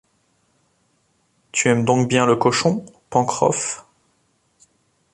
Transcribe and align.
Tu 1.51 1.67
aimes 1.69 1.85
donc 1.85 2.09
bien 2.09 2.25
le 2.25 2.35
cochon, 2.35 2.83
Pencroff? 3.11 3.85